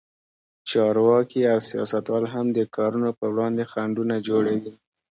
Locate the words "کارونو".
2.75-3.09